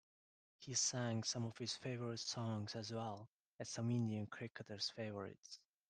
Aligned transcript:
He 0.57 0.73
sang 0.73 1.21
some 1.23 1.45
of 1.45 1.59
his 1.59 1.73
favorite 1.75 2.21
songs 2.21 2.75
as 2.75 2.91
well 2.91 3.29
as 3.59 3.69
some 3.69 3.91
Indian 3.91 4.25
cricketers' 4.25 4.89
favorites. 4.89 5.59